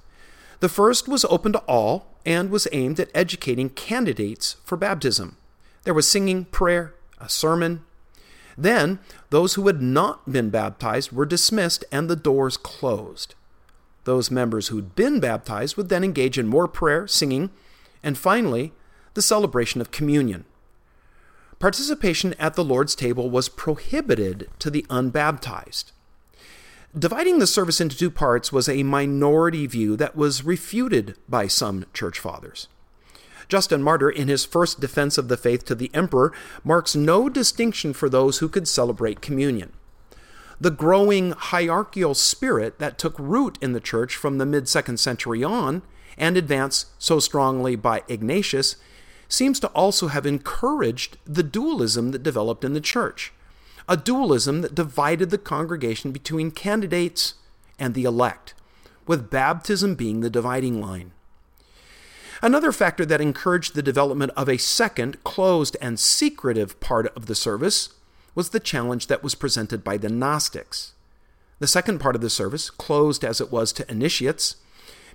The 0.60 0.70
first 0.70 1.08
was 1.08 1.26
open 1.26 1.52
to 1.52 1.60
all 1.68 2.08
and 2.26 2.50
was 2.50 2.68
aimed 2.72 3.00
at 3.00 3.12
educating 3.14 3.70
candidates 3.70 4.56
for 4.64 4.78
baptism. 4.78 5.38
There 5.84 5.94
was 5.94 6.10
singing, 6.10 6.46
prayer, 6.46 6.96
a 7.20 7.30
sermon. 7.30 7.84
Then, 8.58 9.00
those 9.30 9.56
who 9.56 9.68
had 9.68 9.82
not 9.82 10.32
been 10.32 10.50
baptized 10.50 11.12
were 11.12 11.26
dismissed 11.26 11.84
and 11.92 12.10
the 12.10 12.16
doors 12.16 12.58
closed. 12.58 13.36
Those 14.06 14.32
members 14.32 14.68
who'd 14.68 14.96
been 14.96 15.20
baptized 15.20 15.78
would 15.78 15.90
then 15.90 16.04
engage 16.04 16.38
in 16.38 16.48
more 16.48 16.68
prayer, 16.68 17.08
singing, 17.08 17.50
and 18.04 18.18
finally, 18.18 18.72
the 19.14 19.22
celebration 19.22 19.82
of 19.82 19.92
communion. 19.92 20.46
Participation 21.60 22.34
at 22.38 22.54
the 22.54 22.64
Lord's 22.64 22.96
table 22.96 23.30
was 23.30 23.50
prohibited 23.50 24.50
to 24.60 24.70
the 24.70 24.86
unbaptized. 24.90 25.92
Dividing 26.98 27.40
the 27.40 27.48
service 27.48 27.82
into 27.82 27.98
two 27.98 28.12
parts 28.12 28.52
was 28.54 28.70
a 28.70 28.84
minority 28.84 29.68
view 29.68 29.98
that 29.98 30.16
was 30.16 30.46
refuted 30.46 31.18
by 31.28 31.48
some 31.48 31.86
church 31.94 32.20
fathers. 32.20 32.68
Justin 33.48 33.84
Martyr, 33.84 34.10
in 34.10 34.28
his 34.28 34.46
first 34.46 34.80
defense 34.80 35.18
of 35.18 35.28
the 35.28 35.38
faith 35.38 35.66
to 35.66 35.76
the 35.76 35.92
emperor, 35.94 36.34
marks 36.64 36.96
no 36.96 37.30
distinction 37.30 37.94
for 37.94 38.10
those 38.10 38.40
who 38.40 38.50
could 38.50 38.68
celebrate 38.68 39.22
communion. 39.22 39.74
The 40.60 40.72
growing 40.72 41.32
hierarchical 41.32 42.16
spirit 42.16 42.80
that 42.80 42.98
took 42.98 43.18
root 43.20 43.58
in 43.62 43.74
the 43.74 43.80
church 43.80 44.16
from 44.16 44.38
the 44.38 44.46
mid 44.46 44.68
second 44.68 45.00
century 45.00 45.44
on, 45.44 45.82
and 46.18 46.38
advanced 46.38 46.88
so 46.98 47.20
strongly 47.20 47.76
by 47.76 48.04
Ignatius, 48.08 48.78
seems 49.28 49.60
to 49.60 49.68
also 49.70 50.08
have 50.08 50.26
encouraged 50.26 51.18
the 51.26 51.44
dualism 51.44 52.12
that 52.12 52.24
developed 52.24 52.64
in 52.64 52.74
the 52.74 52.82
church 52.82 53.34
a 53.88 53.98
dualism 53.98 54.62
that 54.62 54.76
divided 54.76 55.30
the 55.30 55.38
congregation 55.38 56.12
between 56.12 56.52
candidates 56.52 57.36
and 57.78 57.94
the 57.94 58.04
elect, 58.04 58.54
with 59.06 59.30
baptism 59.30 59.96
being 59.96 60.22
the 60.22 60.30
dividing 60.30 60.82
line. 60.82 61.12
Another 62.46 62.72
factor 62.72 63.08
that 63.08 63.22
encouraged 63.22 63.74
the 63.74 63.82
development 63.82 64.32
of 64.38 64.48
a 64.48 64.58
second, 64.58 65.24
closed, 65.24 65.76
and 65.82 66.00
secretive 66.00 66.80
part 66.80 67.08
of 67.16 67.26
the 67.26 67.34
service 67.34 67.90
was 68.36 68.50
the 68.50 68.60
challenge 68.60 69.08
that 69.08 69.24
was 69.24 69.34
presented 69.34 69.84
by 69.84 69.98
the 69.98 70.10
Gnostics. 70.10 70.94
The 71.58 71.66
second 71.66 71.98
part 71.98 72.14
of 72.14 72.22
the 72.22 72.30
service, 72.30 72.70
closed 72.70 73.26
as 73.26 73.42
it 73.42 73.52
was 73.52 73.74
to 73.74 73.92
initiates, 73.92 74.58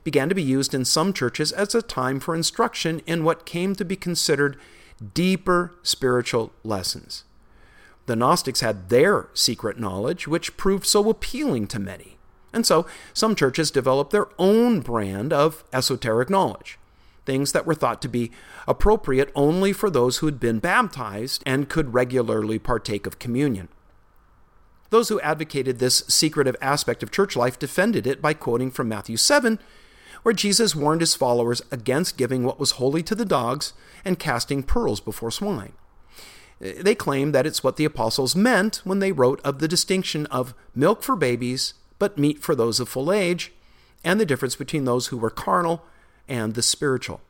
began 0.03 0.29
to 0.29 0.35
be 0.35 0.43
used 0.43 0.75
in 0.75 0.85
some 0.85 1.13
churches 1.13 1.53
as 1.53 1.73
a 1.73 1.83
time 1.83 2.19
for 2.19 2.35
instruction 2.35 3.01
in 3.07 3.23
what 3.23 3.47
came 3.47 3.77
to 3.77 3.85
be 3.85 3.95
considered 3.95 4.57
deeper 5.15 5.73
spiritual 5.85 6.53
lessons. 6.65 7.23
The 8.07 8.17
Gnostics 8.17 8.59
had 8.59 8.89
their 8.89 9.29
secret 9.35 9.79
knowledge, 9.79 10.27
which 10.27 10.57
proved 10.57 10.85
so 10.85 11.09
appealing 11.09 11.69
to 11.69 11.79
many. 11.79 12.19
And 12.53 12.67
so 12.67 12.87
some 13.15 13.37
churches 13.37 13.71
developed 13.71 14.11
their 14.11 14.27
own 14.37 14.81
brand 14.81 15.33
of 15.33 15.63
esoteric 15.73 16.29
knowledge, 16.29 16.77
things 17.27 17.53
that 17.53 17.67
were 17.67 17.75
thought 17.75 18.03
to 18.03 18.09
be 18.09 18.31
appropriate 18.67 19.31
only 19.35 19.73
for 19.73 19.91
those 19.91 20.19
who 20.19 20.27
had 20.27 20.41
been 20.41 20.59
baptized 20.59 21.43
and 21.47 21.69
could 21.69 21.95
regularly 21.95 22.59
partake 22.59 23.07
of 23.07 23.19
communion. 23.19 23.69
Those 24.91 25.09
who 25.09 25.21
advocated 25.21 25.79
this 25.79 26.05
secretive 26.09 26.57
aspect 26.61 27.03
of 27.03 27.13
church 27.13 27.37
life 27.37 27.59
defended 27.59 28.07
it 28.07 28.21
by 28.21 28.35
quoting 28.35 28.71
from 28.71 28.89
Matthew 28.89 29.17
7, 29.17 29.61
where 30.23 30.35
Jesus 30.35 30.75
warned 30.75 31.01
his 31.01 31.15
followers 31.15 31.63
against 31.71 32.19
giving 32.19 32.45
what 32.45 32.59
was 32.59 32.73
holy 32.73 33.03
to 33.05 33.15
the 33.15 33.25
dogs 33.25 33.73
and 34.05 34.19
casting 34.19 34.63
pearls 34.63 35.01
before 35.01 35.31
swine. 35.31 35.73
They 36.59 36.95
claim 36.95 37.33
that 37.33 37.47
it's 37.47 37.65
what 37.65 37.77
the 37.77 37.87
apostles 37.87 38.37
meant 38.37 38.83
when 38.85 38.99
they 38.99 39.13
wrote 39.13 39.41
of 39.43 39.61
the 39.61 39.69
distinction 39.69 40.27
of 40.27 40.55
milk 40.75 41.03
for 41.03 41.17
babies, 41.17 41.75
but 41.99 42.19
meat 42.19 42.43
for 42.43 42.55
those 42.55 42.81
of 42.81 42.89
full 42.89 43.13
age, 43.13 43.53
and 44.05 44.21
the 44.21 44.27
difference 44.27 44.57
between 44.57 44.85
those 44.85 45.07
who 45.07 45.17
were 45.17 45.31
carnal 45.31 45.85
and 46.31 46.55
the 46.55 46.63
spiritual. 46.63 47.21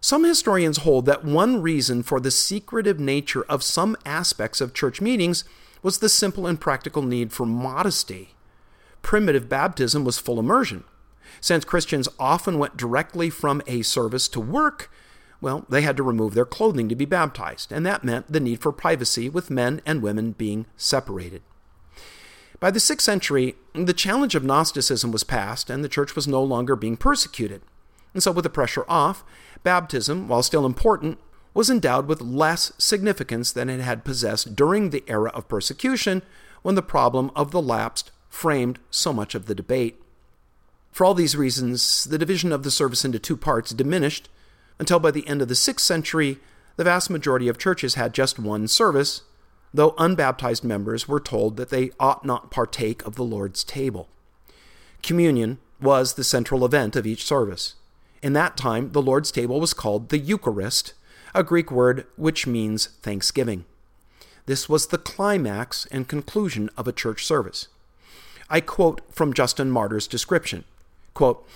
Some 0.00 0.24
historians 0.24 0.78
hold 0.78 1.04
that 1.06 1.24
one 1.24 1.60
reason 1.60 2.02
for 2.02 2.20
the 2.20 2.30
secretive 2.30 3.00
nature 3.00 3.44
of 3.48 3.62
some 3.62 3.96
aspects 4.06 4.60
of 4.60 4.72
church 4.72 5.00
meetings 5.00 5.44
was 5.82 5.98
the 5.98 6.08
simple 6.08 6.46
and 6.46 6.60
practical 6.60 7.02
need 7.02 7.32
for 7.32 7.44
modesty. 7.44 8.34
Primitive 9.02 9.48
baptism 9.48 10.04
was 10.04 10.18
full 10.18 10.38
immersion. 10.38 10.84
Since 11.40 11.64
Christians 11.64 12.08
often 12.18 12.58
went 12.58 12.76
directly 12.76 13.30
from 13.30 13.62
a 13.66 13.82
service 13.82 14.28
to 14.28 14.40
work, 14.40 14.90
well, 15.40 15.64
they 15.68 15.82
had 15.82 15.96
to 15.96 16.02
remove 16.02 16.34
their 16.34 16.44
clothing 16.44 16.88
to 16.88 16.94
be 16.94 17.06
baptized, 17.06 17.72
and 17.72 17.84
that 17.86 18.04
meant 18.04 18.30
the 18.30 18.40
need 18.40 18.60
for 18.60 18.72
privacy, 18.72 19.28
with 19.28 19.50
men 19.50 19.80
and 19.86 20.02
women 20.02 20.32
being 20.32 20.66
separated. 20.76 21.42
By 22.58 22.70
the 22.70 22.78
6th 22.78 23.00
century, 23.00 23.54
the 23.72 23.94
challenge 23.94 24.34
of 24.34 24.44
Gnosticism 24.44 25.12
was 25.12 25.24
past, 25.24 25.70
and 25.70 25.82
the 25.82 25.88
church 25.88 26.14
was 26.14 26.28
no 26.28 26.42
longer 26.42 26.76
being 26.76 26.98
persecuted. 26.98 27.62
And 28.12 28.22
so, 28.22 28.32
with 28.32 28.44
the 28.44 28.50
pressure 28.50 28.84
off, 28.88 29.24
baptism, 29.62 30.28
while 30.28 30.42
still 30.42 30.66
important, 30.66 31.18
was 31.54 31.70
endowed 31.70 32.06
with 32.06 32.20
less 32.20 32.72
significance 32.78 33.52
than 33.52 33.68
it 33.68 33.80
had 33.80 34.04
possessed 34.04 34.54
during 34.54 34.90
the 34.90 35.04
era 35.06 35.30
of 35.30 35.48
persecution, 35.48 36.22
when 36.62 36.74
the 36.74 36.82
problem 36.82 37.30
of 37.34 37.50
the 37.50 37.62
lapsed 37.62 38.10
framed 38.28 38.78
so 38.90 39.12
much 39.12 39.34
of 39.34 39.46
the 39.46 39.54
debate. 39.54 40.00
For 40.92 41.04
all 41.04 41.14
these 41.14 41.36
reasons, 41.36 42.04
the 42.04 42.18
division 42.18 42.52
of 42.52 42.62
the 42.62 42.70
service 42.70 43.04
into 43.04 43.18
two 43.18 43.36
parts 43.36 43.70
diminished 43.70 44.28
until 44.78 44.98
by 44.98 45.10
the 45.10 45.26
end 45.26 45.42
of 45.42 45.48
the 45.48 45.54
6th 45.54 45.80
century, 45.80 46.38
the 46.76 46.84
vast 46.84 47.10
majority 47.10 47.48
of 47.48 47.58
churches 47.58 47.94
had 47.94 48.14
just 48.14 48.38
one 48.38 48.66
service, 48.66 49.22
though 49.72 49.94
unbaptized 49.98 50.64
members 50.64 51.06
were 51.06 51.20
told 51.20 51.56
that 51.56 51.70
they 51.70 51.90
ought 52.00 52.24
not 52.24 52.50
partake 52.50 53.04
of 53.04 53.14
the 53.14 53.24
Lord's 53.24 53.62
table. 53.62 54.08
Communion 55.02 55.58
was 55.80 56.14
the 56.14 56.24
central 56.24 56.64
event 56.64 56.96
of 56.96 57.06
each 57.06 57.24
service. 57.24 57.74
In 58.22 58.32
that 58.34 58.56
time, 58.56 58.92
the 58.92 59.02
Lord's 59.02 59.30
table 59.30 59.60
was 59.60 59.74
called 59.74 60.08
the 60.08 60.18
Eucharist, 60.18 60.94
a 61.34 61.42
Greek 61.42 61.70
word 61.70 62.06
which 62.16 62.46
means 62.46 62.86
thanksgiving. 63.02 63.64
This 64.46 64.68
was 64.68 64.88
the 64.88 64.98
climax 64.98 65.86
and 65.90 66.08
conclusion 66.08 66.70
of 66.76 66.88
a 66.88 66.92
church 66.92 67.24
service. 67.24 67.68
I 68.48 68.60
quote 68.60 69.00
from 69.10 69.32
Justin 69.32 69.70
Martyr's 69.70 70.06
description 70.06 70.64
quote, 71.14 71.46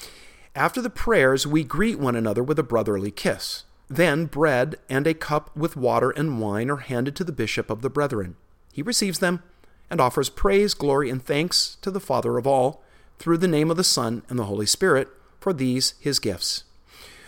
after 0.55 0.81
the 0.81 0.91
prayers, 0.91 1.47
we 1.47 1.65
greet 1.65 1.99
one 1.99 2.15
another 2.15 2.43
with 2.43 2.59
a 2.59 2.63
brotherly 2.63 3.11
kiss. 3.11 3.65
Then 3.89 4.27
bread 4.27 4.77
and 4.89 5.07
a 5.07 5.15
cup 5.15 5.55
with 5.57 5.77
water 5.77 6.11
and 6.11 6.41
wine 6.41 6.71
are 6.71 6.77
handed 6.77 7.17
to 7.17 7.25
the 7.25 7.33
bishop 7.33 7.71
of 7.71 7.83
the 7.83 7.91
brethren. 7.91 8.37
He 8.73 8.83
receives 8.83 9.19
them 9.19 9.43
and 9.91 10.01
offers 10.01 10.31
praise, 10.31 10.75
glory, 10.75 11.11
and 11.11 11.25
thanks 11.25 11.77
to 11.83 11.91
the 11.91 12.01
Father 12.01 12.39
of 12.39 12.47
all, 12.47 12.83
through 13.19 13.39
the 13.39 13.49
name 13.49 13.71
of 13.71 13.77
the 13.77 13.85
Son 13.85 14.23
and 14.29 14.39
the 14.39 14.45
Holy 14.45 14.67
Spirit, 14.67 15.09
for 15.45 15.53
these 15.53 15.93
his 16.01 16.19
gifts. 16.19 16.65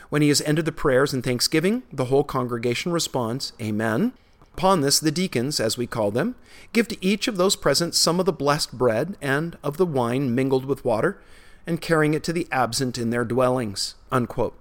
When 0.09 0.23
he 0.23 0.29
has 0.29 0.41
ended 0.41 0.65
the 0.65 0.73
prayers 0.73 1.13
and 1.13 1.23
thanksgiving, 1.23 1.83
the 1.93 2.07
whole 2.07 2.25
congregation 2.25 2.91
responds, 2.91 3.53
Amen. 3.61 4.15
Upon 4.55 4.81
this, 4.81 4.99
the 4.99 5.11
deacons, 5.11 5.61
as 5.61 5.77
we 5.77 5.87
call 5.87 6.11
them, 6.11 6.35
give 6.73 6.89
to 6.89 7.05
each 7.05 7.29
of 7.29 7.37
those 7.37 7.57
present 7.57 7.95
some 7.95 8.19
of 8.19 8.25
the 8.25 8.33
blessed 8.33 8.73
bread 8.73 9.19
and 9.21 9.59
of 9.63 9.77
the 9.77 9.85
wine 9.85 10.35
mingled 10.35 10.65
with 10.65 10.83
water 10.83 11.21
and 11.67 11.83
carrying 11.83 12.15
it 12.15 12.25
to 12.25 12.33
the 12.33 12.49
absent 12.51 12.97
in 12.97 13.11
their 13.11 13.25
dwellings. 13.25 13.97
Unquote. 14.11 14.59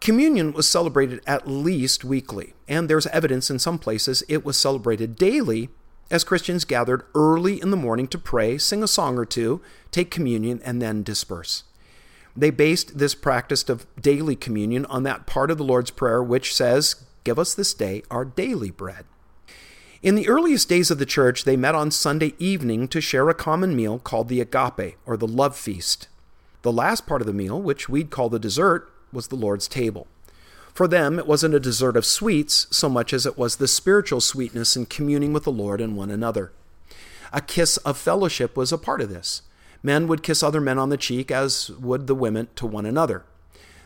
Communion 0.00 0.54
was 0.54 0.66
celebrated 0.66 1.20
at 1.26 1.46
least 1.46 2.06
weekly, 2.06 2.54
and 2.66 2.88
there's 2.88 3.06
evidence 3.08 3.50
in 3.50 3.58
some 3.58 3.78
places 3.78 4.24
it 4.30 4.46
was 4.46 4.56
celebrated 4.56 5.16
daily 5.16 5.68
as 6.10 6.24
Christians 6.24 6.64
gathered 6.64 7.02
early 7.14 7.60
in 7.60 7.70
the 7.70 7.76
morning 7.76 8.08
to 8.08 8.16
pray, 8.16 8.56
sing 8.56 8.82
a 8.82 8.88
song 8.88 9.18
or 9.18 9.26
two, 9.26 9.60
take 9.90 10.10
communion, 10.10 10.62
and 10.64 10.80
then 10.80 11.02
disperse. 11.02 11.64
They 12.36 12.50
based 12.50 12.98
this 12.98 13.14
practice 13.14 13.68
of 13.68 13.86
daily 14.00 14.36
communion 14.36 14.86
on 14.86 15.02
that 15.02 15.26
part 15.26 15.50
of 15.50 15.58
the 15.58 15.64
Lord's 15.64 15.90
Prayer 15.90 16.22
which 16.22 16.54
says, 16.54 17.04
Give 17.24 17.38
us 17.38 17.54
this 17.54 17.74
day 17.74 18.02
our 18.10 18.24
daily 18.24 18.70
bread. 18.70 19.04
In 20.02 20.14
the 20.14 20.28
earliest 20.28 20.68
days 20.68 20.90
of 20.90 20.98
the 20.98 21.04
church, 21.04 21.44
they 21.44 21.56
met 21.56 21.74
on 21.74 21.90
Sunday 21.90 22.32
evening 22.38 22.88
to 22.88 23.02
share 23.02 23.28
a 23.28 23.34
common 23.34 23.76
meal 23.76 23.98
called 23.98 24.28
the 24.28 24.40
agape, 24.40 24.96
or 25.04 25.16
the 25.18 25.28
love 25.28 25.56
feast. 25.56 26.08
The 26.62 26.72
last 26.72 27.06
part 27.06 27.20
of 27.20 27.26
the 27.26 27.34
meal, 27.34 27.60
which 27.60 27.88
we'd 27.88 28.10
call 28.10 28.30
the 28.30 28.38
dessert, 28.38 28.90
was 29.12 29.28
the 29.28 29.36
Lord's 29.36 29.68
table. 29.68 30.06
For 30.72 30.88
them, 30.88 31.18
it 31.18 31.26
wasn't 31.26 31.54
a 31.54 31.60
dessert 31.60 31.96
of 31.96 32.06
sweets 32.06 32.66
so 32.70 32.88
much 32.88 33.12
as 33.12 33.26
it 33.26 33.36
was 33.36 33.56
the 33.56 33.68
spiritual 33.68 34.20
sweetness 34.20 34.76
in 34.76 34.86
communing 34.86 35.34
with 35.34 35.44
the 35.44 35.52
Lord 35.52 35.80
and 35.80 35.96
one 35.96 36.10
another. 36.10 36.52
A 37.32 37.40
kiss 37.40 37.76
of 37.78 37.98
fellowship 37.98 38.56
was 38.56 38.72
a 38.72 38.78
part 38.78 39.00
of 39.00 39.10
this. 39.10 39.42
Men 39.82 40.06
would 40.08 40.22
kiss 40.22 40.42
other 40.42 40.60
men 40.60 40.78
on 40.78 40.90
the 40.90 40.96
cheek, 40.96 41.30
as 41.30 41.70
would 41.70 42.06
the 42.06 42.14
women 42.14 42.48
to 42.56 42.66
one 42.66 42.86
another. 42.86 43.24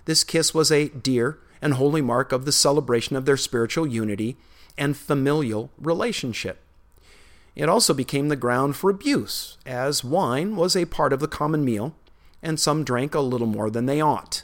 This 0.04 0.24
kiss 0.24 0.52
was 0.52 0.70
a 0.70 0.88
dear 0.88 1.38
and 1.62 1.74
holy 1.74 2.02
mark 2.02 2.32
of 2.32 2.44
the 2.44 2.52
celebration 2.52 3.16
of 3.16 3.24
their 3.24 3.36
spiritual 3.36 3.86
unity 3.86 4.36
and 4.76 4.96
familial 4.96 5.70
relationship. 5.78 6.60
It 7.54 7.68
also 7.68 7.94
became 7.94 8.28
the 8.28 8.36
ground 8.36 8.76
for 8.76 8.90
abuse, 8.90 9.56
as 9.64 10.02
wine 10.02 10.56
was 10.56 10.74
a 10.74 10.86
part 10.86 11.12
of 11.12 11.20
the 11.20 11.28
common 11.28 11.64
meal, 11.64 11.94
and 12.42 12.58
some 12.58 12.84
drank 12.84 13.14
a 13.14 13.20
little 13.20 13.46
more 13.46 13.70
than 13.70 13.86
they 13.86 14.00
ought. 14.00 14.42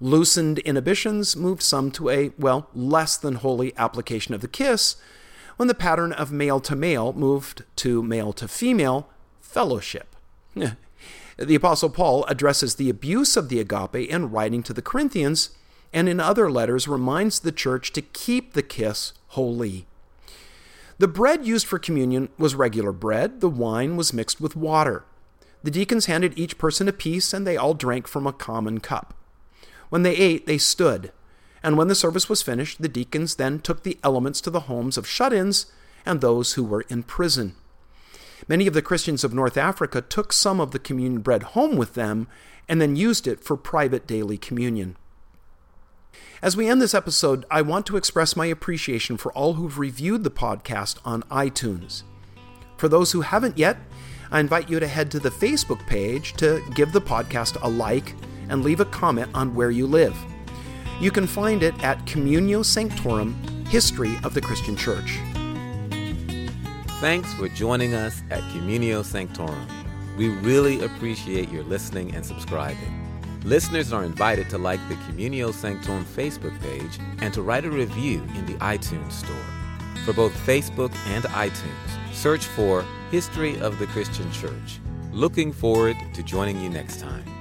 Loosened 0.00 0.58
inhibitions 0.58 1.36
moved 1.36 1.62
some 1.62 1.90
to 1.92 2.10
a, 2.10 2.32
well, 2.36 2.68
less 2.74 3.16
than 3.16 3.36
holy 3.36 3.72
application 3.78 4.34
of 4.34 4.40
the 4.40 4.48
kiss, 4.48 4.96
when 5.56 5.68
the 5.68 5.74
pattern 5.74 6.12
of 6.12 6.32
male 6.32 6.58
to 6.60 6.74
male 6.74 7.12
moved 7.12 7.62
to 7.76 8.02
male 8.02 8.32
to 8.32 8.48
female 8.48 9.08
fellowship. 9.40 10.13
the 11.36 11.54
Apostle 11.54 11.90
Paul 11.90 12.24
addresses 12.26 12.74
the 12.74 12.90
abuse 12.90 13.36
of 13.36 13.48
the 13.48 13.60
agape 13.60 14.08
in 14.08 14.30
writing 14.30 14.62
to 14.62 14.72
the 14.72 14.82
Corinthians, 14.82 15.50
and 15.92 16.08
in 16.08 16.20
other 16.20 16.50
letters 16.50 16.88
reminds 16.88 17.40
the 17.40 17.52
church 17.52 17.92
to 17.92 18.02
keep 18.02 18.52
the 18.52 18.62
kiss 18.62 19.12
holy. 19.28 19.86
The 20.98 21.08
bread 21.08 21.44
used 21.44 21.66
for 21.66 21.78
communion 21.78 22.28
was 22.38 22.54
regular 22.54 22.92
bread, 22.92 23.40
the 23.40 23.48
wine 23.48 23.96
was 23.96 24.12
mixed 24.12 24.40
with 24.40 24.56
water. 24.56 25.04
The 25.62 25.70
deacons 25.70 26.06
handed 26.06 26.38
each 26.38 26.58
person 26.58 26.88
a 26.88 26.92
piece, 26.92 27.32
and 27.32 27.46
they 27.46 27.56
all 27.56 27.74
drank 27.74 28.06
from 28.06 28.26
a 28.26 28.32
common 28.32 28.80
cup. 28.80 29.14
When 29.88 30.02
they 30.02 30.14
ate, 30.16 30.46
they 30.46 30.58
stood, 30.58 31.10
and 31.62 31.78
when 31.78 31.88
the 31.88 31.94
service 31.94 32.28
was 32.28 32.42
finished, 32.42 32.82
the 32.82 32.88
deacons 32.88 33.36
then 33.36 33.58
took 33.58 33.82
the 33.82 33.98
elements 34.04 34.40
to 34.42 34.50
the 34.50 34.60
homes 34.60 34.98
of 34.98 35.08
shut 35.08 35.32
ins 35.32 35.66
and 36.04 36.20
those 36.20 36.52
who 36.52 36.62
were 36.62 36.84
in 36.88 37.02
prison. 37.02 37.54
Many 38.46 38.66
of 38.66 38.74
the 38.74 38.82
Christians 38.82 39.24
of 39.24 39.32
North 39.32 39.56
Africa 39.56 40.02
took 40.02 40.32
some 40.32 40.60
of 40.60 40.72
the 40.72 40.78
communion 40.78 41.20
bread 41.20 41.42
home 41.42 41.76
with 41.76 41.94
them 41.94 42.28
and 42.68 42.80
then 42.80 42.96
used 42.96 43.26
it 43.26 43.42
for 43.42 43.56
private 43.56 44.06
daily 44.06 44.36
communion. 44.36 44.96
As 46.42 46.56
we 46.56 46.68
end 46.68 46.82
this 46.82 46.94
episode, 46.94 47.46
I 47.50 47.62
want 47.62 47.86
to 47.86 47.96
express 47.96 48.36
my 48.36 48.46
appreciation 48.46 49.16
for 49.16 49.32
all 49.32 49.54
who've 49.54 49.78
reviewed 49.78 50.24
the 50.24 50.30
podcast 50.30 50.98
on 51.04 51.22
iTunes. 51.24 52.02
For 52.76 52.88
those 52.88 53.12
who 53.12 53.22
haven't 53.22 53.56
yet, 53.56 53.78
I 54.30 54.40
invite 54.40 54.68
you 54.68 54.78
to 54.78 54.86
head 54.86 55.10
to 55.12 55.20
the 55.20 55.30
Facebook 55.30 55.86
page 55.86 56.34
to 56.34 56.62
give 56.74 56.92
the 56.92 57.00
podcast 57.00 57.56
a 57.62 57.68
like 57.68 58.14
and 58.50 58.62
leave 58.62 58.80
a 58.80 58.84
comment 58.84 59.30
on 59.32 59.54
where 59.54 59.70
you 59.70 59.86
live. 59.86 60.16
You 61.00 61.10
can 61.10 61.26
find 61.26 61.62
it 61.62 61.82
at 61.82 62.04
Communio 62.04 62.64
Sanctorum 62.64 63.34
History 63.68 64.16
of 64.22 64.34
the 64.34 64.40
Christian 64.40 64.76
Church. 64.76 65.18
Thanks 67.04 67.34
for 67.34 67.50
joining 67.50 67.92
us 67.92 68.22
at 68.30 68.40
Communio 68.44 69.04
Sanctorum. 69.04 69.68
We 70.16 70.28
really 70.28 70.82
appreciate 70.82 71.50
your 71.50 71.62
listening 71.64 72.14
and 72.14 72.24
subscribing. 72.24 73.38
Listeners 73.44 73.92
are 73.92 74.04
invited 74.04 74.48
to 74.48 74.56
like 74.56 74.80
the 74.88 74.94
Communio 74.94 75.52
Sanctorum 75.52 76.06
Facebook 76.06 76.58
page 76.62 76.98
and 77.18 77.34
to 77.34 77.42
write 77.42 77.66
a 77.66 77.70
review 77.70 78.22
in 78.36 78.46
the 78.46 78.54
iTunes 78.54 79.12
Store. 79.12 79.36
For 80.06 80.14
both 80.14 80.32
Facebook 80.46 80.96
and 81.08 81.24
iTunes, 81.24 82.14
search 82.14 82.46
for 82.46 82.82
History 83.10 83.60
of 83.60 83.78
the 83.78 83.86
Christian 83.88 84.32
Church. 84.32 84.80
Looking 85.12 85.52
forward 85.52 85.98
to 86.14 86.22
joining 86.22 86.58
you 86.58 86.70
next 86.70 87.00
time. 87.00 87.33